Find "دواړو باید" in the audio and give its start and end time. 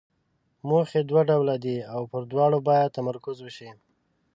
2.31-2.93